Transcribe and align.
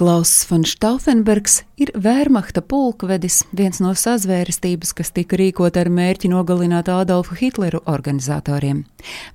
Klauss 0.00 0.46
von 0.48 0.64
Stauffenbergs 0.64 1.62
ir 1.76 1.90
Wehrmachta 1.92 2.62
pulkvedis, 2.64 3.42
viens 3.52 3.82
no 3.84 3.90
sazvērestības, 3.92 4.94
kas 4.96 5.12
tika 5.12 5.36
rīkot 5.36 5.76
ar 5.76 5.90
mērķi 5.92 6.30
nogalināt 6.32 6.88
Adolfu 6.88 7.36
Hitleru 7.36 7.82
organizatoriem. 7.84 8.86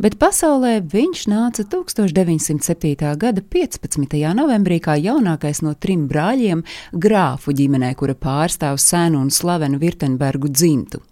Bet 0.00 0.16
pasaulē 0.16 0.78
viņš 0.88 1.26
nāca 1.28 1.66
1907. 1.68 3.10
gada 3.20 3.44
15. 3.44 4.16
novembrī 4.40 4.78
kā 4.80 4.96
jaunākais 4.96 5.60
no 5.64 5.74
trim 5.76 6.06
brāļiem 6.08 6.64
grāfu 6.96 7.52
ģimenē, 7.52 7.92
kura 8.00 8.16
pārstāv 8.16 8.80
senu 8.80 9.20
un 9.20 9.28
slavenu 9.28 9.76
Virtenbergu 9.84 10.48
dzimtu. 10.48 11.02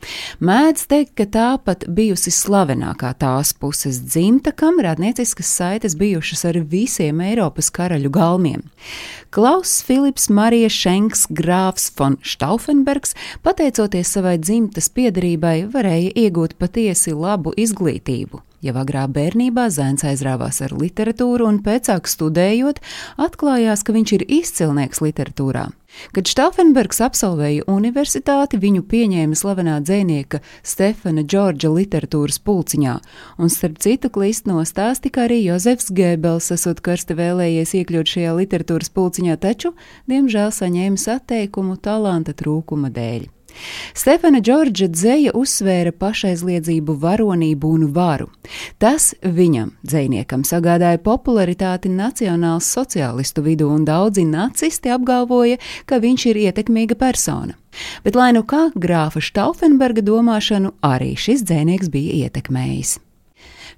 Mēdz 0.41 0.89
teikt, 0.89 1.13
ka 1.21 1.29
tā 1.29 1.51
pat 1.61 1.85
bijusi 1.93 2.33
slavenākā 2.33 3.13
tās 3.21 3.53
puses 3.53 4.01
dzimta, 4.01 4.57
kam 4.57 4.81
rādnieciskas 4.81 5.53
saites 5.61 6.01
bijušas 6.01 6.47
ar 6.49 6.63
visiem 6.73 7.21
Eiropas 7.21 7.69
karaļu 7.69 8.17
galmiem. 8.17 8.65
Klauss 9.43 9.83
Filips 9.83 10.29
Marijas 10.31 10.71
Šenks 10.71 11.25
grāfs 11.27 11.89
von 11.99 12.15
Stauffenbergs, 12.23 13.17
pateicoties 13.43 14.13
savai 14.15 14.37
dzimtas 14.39 14.87
piedarībai, 14.95 15.65
varēja 15.73 16.15
iegūt 16.23 16.55
patiesi 16.63 17.11
labu 17.11 17.51
izglītību. 17.59 18.39
Jau 18.63 18.77
agrā 18.79 19.09
bērnībā 19.11 19.65
zēns 19.75 20.05
aizrāvās 20.07 20.61
ar 20.63 20.71
literatūru, 20.79 21.49
un 21.51 21.57
pēcāk 21.67 22.07
studējot, 22.07 22.79
atklājās, 23.19 23.83
ka 23.83 23.95
viņš 23.97 24.13
ir 24.15 24.25
izcilnieks 24.39 25.03
literatūrā. 25.03 25.65
Kad 26.15 26.31
Stauffenbergs 26.31 27.03
absolvēja 27.03 27.67
universitāti, 27.67 28.61
viņu 28.63 28.85
pieņēma 28.87 29.37
slavenā 29.37 29.81
dzēnieka 29.83 30.41
Stefana 30.63 31.27
Džordža 31.27 31.73
literatūras 31.75 32.39
pulciņā, 32.47 32.95
un 33.43 33.53
starp 33.53 33.83
citu 33.83 34.13
klīst 34.15 34.47
no 34.47 34.63
stāstika 34.69 35.27
arī 35.27 35.43
Jozefs 35.43 35.91
Gēbels, 35.91 36.53
esot 36.55 36.81
karsti 36.87 37.19
vēlējies 37.19 37.75
iekļūt 37.83 38.15
šajā 38.15 38.39
literatūras 38.39 38.95
pulciņā, 38.95 39.37
taču, 39.43 39.75
diemžēl, 40.07 40.55
saņēmis 40.55 41.11
atteikumu 41.19 41.81
talanta 41.83 42.31
trūkuma 42.31 42.95
dēļ. 42.95 43.27
Stefana 43.95 44.41
Džordža 44.41 44.89
dzēja 44.93 45.35
uzsvēra 45.39 45.93
pašaizliedzību, 45.93 46.97
varonību 47.03 47.73
un 47.77 47.87
varu. 47.95 48.31
Tas 48.83 49.13
viņam, 49.23 49.75
dzējniekam, 49.87 50.47
sagādāja 50.49 51.01
popularitāti 51.03 51.93
nacionāls 51.93 52.69
sociālistu 52.73 53.45
vidū, 53.47 53.71
un 53.73 53.87
daudzi 53.89 54.25
nacisti 54.29 54.93
apgalvoja, 54.95 55.61
ka 55.87 56.01
viņš 56.03 56.27
ir 56.33 56.43
ietekmīga 56.49 56.99
persona. 56.99 57.57
Bet, 58.05 58.17
lai 58.19 58.33
nu 58.37 58.45
kā 58.45 58.69
grāfa 58.75 59.23
Stauffenberga 59.23 60.05
domāšanu, 60.05 60.75
arī 60.85 61.15
šis 61.17 61.47
dzēnieks 61.49 61.89
bija 61.93 62.27
ietekmējis. 62.27 62.99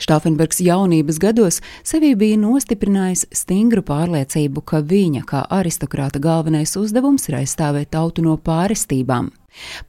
Štāfenbergs 0.02 0.58
jaunības 0.64 1.20
gados 1.22 1.60
sevī 1.86 2.14
bija 2.18 2.38
nostiprinājis 2.42 3.28
stingru 3.34 3.84
pārliecību, 3.86 4.64
ka 4.66 4.82
viņa, 4.82 5.22
kā 5.28 5.44
aristokrāta 5.54 6.22
galvenais 6.22 6.74
uzdevums, 6.80 7.28
ir 7.28 7.38
aizstāvēt 7.44 7.92
tautu 7.94 8.24
no 8.26 8.34
pārestībām. 8.34 9.30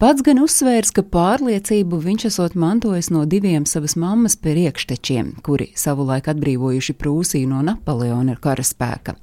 Pats 0.02 0.22
gan 0.26 0.42
uzsvērs, 0.44 0.94
ka 0.96 1.04
pārliecību 1.04 2.00
viņš 2.04 2.28
esot 2.30 2.58
mantojis 2.60 3.12
no 3.14 3.26
diviem 3.30 3.66
savas 3.70 3.96
mammas 4.00 4.38
priekštečiem, 4.38 5.38
kuri 5.46 5.72
savulaik 5.76 6.30
atbrīvojuši 6.34 6.98
Prūsiju 7.00 7.50
no 7.50 7.64
Napoleona 7.66 8.38
karaspēka. 8.42 9.18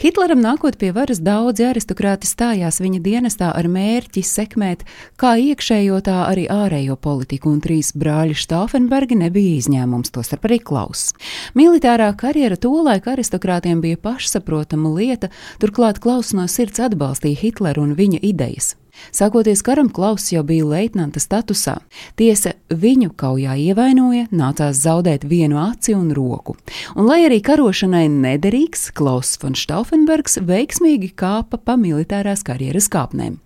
Hitleram 0.00 0.40
nākot 0.40 0.78
pie 0.80 0.94
varas 0.96 1.18
daudzi 1.20 1.66
aristokrāti 1.68 2.24
stājās 2.24 2.78
viņa 2.80 3.02
dienestā 3.04 3.50
ar 3.52 3.66
mērķi 3.68 4.22
sekmēt 4.24 4.86
kā 5.20 5.34
iekšējo, 5.36 5.98
tā 6.06 6.22
arī 6.24 6.46
ārējo 6.48 6.96
politiku, 6.96 7.52
un 7.52 7.60
trīs 7.60 7.92
brāļi 7.92 8.38
Štāfenbergi 8.40 9.18
nebija 9.20 9.58
izņēmums, 9.58 10.14
tostarp 10.14 10.48
arī 10.48 10.56
Klaus. 10.64 11.10
Militārā 11.52 12.08
karjera 12.16 12.56
tolaik 12.56 13.10
aristokrātiem 13.12 13.84
bija 13.84 14.00
pašsaprotama 14.00 14.94
lieta, 14.96 15.28
turklāt 15.60 16.00
Klaus 16.00 16.32
no 16.32 16.48
sirds 16.48 16.80
atbalstīja 16.80 17.42
Hitleru 17.44 17.84
un 17.84 17.92
viņa 18.00 18.24
idejas. 18.24 18.78
Sākoties 19.14 19.62
karam, 19.66 19.90
Klauss 19.92 20.32
jau 20.32 20.42
bija 20.46 20.66
leitnanta 20.66 21.20
statusā. 21.22 21.78
Tiesa, 22.20 22.54
viņu 22.70 23.12
kaujā 23.20 23.56
ievainoja, 23.58 24.28
nācās 24.30 24.80
zaudēt 24.84 25.26
vienu 25.28 25.60
aci 25.62 25.94
un 25.96 26.10
roku. 26.16 26.56
Un, 26.96 27.06
lai 27.08 27.22
arī 27.28 27.40
karošanai 27.44 28.06
nederīgs, 28.12 28.90
Klauss 28.96 29.40
von 29.42 29.58
Stauffenbergs 29.58 30.40
veiksmīgi 30.46 31.12
kāpa 31.18 31.60
pa 31.60 31.78
militārās 31.80 32.44
karjeras 32.46 32.90
kāpnēm. 32.92 33.40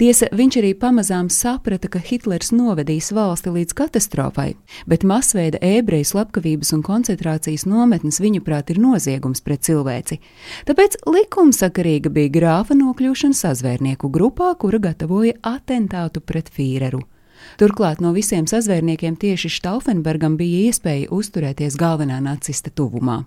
Tiesa, 0.00 0.28
viņš 0.34 0.58
arī 0.60 0.72
pamazām 0.78 1.28
saprata, 1.32 1.88
ka 1.90 2.00
Hitlers 2.02 2.52
novedīs 2.54 3.10
valsti 3.14 3.52
līdz 3.54 3.76
katastrofai, 3.78 4.54
bet 4.90 5.06
masveida 5.06 5.60
ebreju 5.62 6.10
slepkavības 6.10 6.74
un 6.76 6.84
koncentrācijas 6.86 7.66
nometnes 7.70 8.20
viņuprāt 8.22 8.74
ir 8.74 8.82
noziegums 8.82 9.44
pret 9.44 9.64
cilvēci. 9.66 10.20
Tāpēc 10.68 10.98
likumsakarīga 11.08 12.12
bija 12.14 12.34
grāfa 12.38 12.76
nokļūšana 12.78 13.38
sazvērnieku 13.38 14.10
grupā, 14.12 14.54
kura 14.58 14.82
gatavoja 14.90 15.38
atentātu 15.54 16.24
pret 16.24 16.50
Fīreru. 16.52 17.04
Turklāt 17.60 18.00
no 18.00 18.14
visiem 18.16 18.46
sazvērniekiem 18.48 19.18
tieši 19.20 19.52
Stauffenbergam 19.58 20.38
bija 20.40 20.70
iespēja 20.70 21.12
uzturēties 21.14 21.76
galvenā 21.80 22.20
nacista 22.24 22.72
tuvumā. 22.72 23.22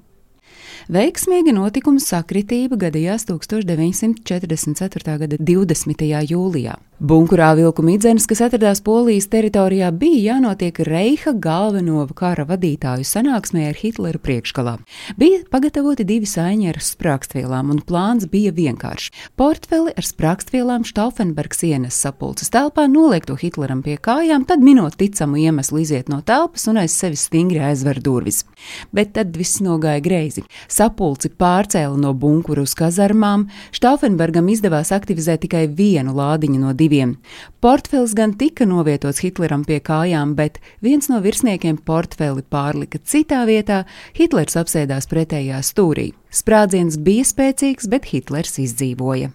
Veiksmīga 0.93 1.51
notikuma 1.55 1.99
sakritība 2.03 2.75
gadījās 2.87 3.25
1944. 3.29 5.17
gada 5.23 5.35
20. 5.37 6.07
jūlijā. 6.31 6.75
Bunkurā 6.97 7.51
vilku 7.53 7.83
midzenes, 7.85 8.23
kas 8.25 8.39
atradās 8.41 8.79
Polijas 8.81 9.27
teritorijā, 9.29 9.91
bija 9.93 10.31
jānotiek 10.33 10.79
Reiha 10.81 11.29
galveno 11.37 12.01
kara 12.17 12.41
vadītāju 12.49 13.05
sanāksmē 13.05 13.67
ar 13.69 13.75
Hitleru 13.77 14.17
priekšgalā. 14.17 14.79
Bija 15.13 15.43
pagatavoti 15.53 16.01
divi 16.09 16.25
saiņi 16.25 16.71
ar 16.71 16.79
sprākstvielām, 16.81 17.69
un 17.69 17.83
plāns 17.85 18.25
bija 18.31 18.49
vienkāršs. 18.49 19.11
Portfeli 19.37 19.93
ar 19.93 20.07
sprākstvielām 20.07 20.87
Stauffenbergs 20.89 21.61
ienes 21.69 21.99
sapulces 22.01 22.49
telpā, 22.49 22.87
noliek 22.89 23.29
to 23.29 23.37
Hitleram 23.37 23.85
pie 23.85 23.99
kājām, 24.01 24.47
tad 24.49 24.65
minot 24.65 24.97
ticamu 24.97 25.37
iemeslu 25.37 25.83
iziet 25.83 26.09
no 26.09 26.23
telpas 26.25 26.65
un 26.65 26.81
aiz 26.81 26.97
sevis 26.97 27.27
stingri 27.29 27.61
aizver 27.61 28.01
durvis. 28.01 28.41
Bet 28.89 29.13
tad 29.19 29.37
viss 29.37 29.61
nogāja 29.61 30.01
greizi. 30.01 30.47
Sapulci 30.65 31.29
pārcēla 31.29 31.93
no 32.01 32.15
bunkura 32.17 32.65
uz 32.65 32.73
kazarmām, 32.73 33.45
Stauffenbergam 33.69 34.49
izdevās 34.49 34.89
aktivizēt 34.97 35.45
tikai 35.45 35.67
vienu 35.69 36.17
lādiņu 36.17 36.65
no 36.65 36.73
diviem 36.73 36.86
diviem. 36.87 37.15
Portfels 37.61 38.15
gan 38.17 38.35
tika 38.39 38.65
novietots 38.67 39.21
Hitleram 39.23 39.65
pie 39.67 39.79
kājām, 39.83 40.35
bet 40.37 40.61
viens 40.81 41.09
no 41.11 41.19
virsniekiem 41.23 41.79
portfeli 41.83 42.43
pārlika 42.43 43.01
citā 43.03 43.43
vietā, 43.49 43.83
Hitlers 44.17 44.57
apsēdās 44.59 45.09
pretējā 45.11 45.59
stūrī. 45.65 46.13
Sprādziens 46.31 46.99
bija 47.01 47.27
spēcīgs, 47.27 47.89
bet 47.91 48.09
Hitlers 48.13 48.57
izdzīvoja. 48.63 49.33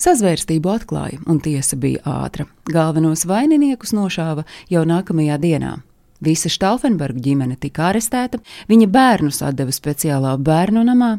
Sazvērstību 0.00 0.70
atklāja, 0.72 1.20
un 1.28 1.40
tiesa 1.44 1.76
bija 1.80 2.00
ātra. 2.08 2.46
Galvenos 2.72 3.26
vaininiekus 3.28 3.92
nošāva 3.96 4.46
jau 4.72 4.86
nākamajā 4.88 5.36
dienā. 5.42 5.76
Visa 6.24 6.50
Stauffenberga 6.52 7.20
ģimene 7.22 7.58
tika 7.60 7.90
arestēta, 7.90 8.40
viņa 8.70 8.88
bērnus 8.92 9.42
atdeva 9.44 9.74
speciālā 9.74 10.36
bērnu 10.40 10.84
namā. 10.86 11.16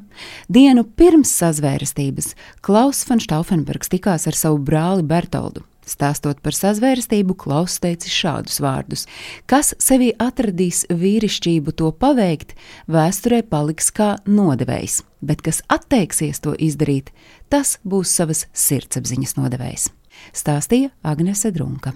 Dienu 0.49 0.85
pirms 0.97 1.31
sazvērestības 1.37 2.33
Klaus 2.65 3.03
von 3.07 3.21
Stauffenbergs 3.23 3.91
tikās 3.93 4.27
ar 4.29 4.37
savu 4.37 4.61
brāli 4.63 5.05
Bertoldu. 5.07 5.65
Stāstot 5.87 6.41
par 6.43 6.51
sazvērestību, 6.51 7.37
Klaus 7.39 7.77
teica 7.79 8.09
šādus 8.11 8.59
vārdus: 8.59 9.05
Kas 9.47 9.71
sevī 9.79 10.09
atradīs 10.19 10.83
vīrišķību 10.91 11.73
to 11.79 11.93
paveikt, 11.95 12.57
vēsturē 12.91 13.39
paliks 13.47 13.93
kā 13.95 14.17
nodevējs, 14.27 14.99
bet 15.23 15.45
kas 15.45 15.61
atteiksies 15.71 16.43
to 16.43 16.57
izdarīt, 16.59 17.13
tas 17.47 17.77
būs 17.87 18.11
savas 18.19 18.47
sirdsapziņas 18.51 19.37
nodevējs. 19.39 19.87
Stāstīja 20.35 20.91
Agnese 21.07 21.53
Drunka. 21.55 21.95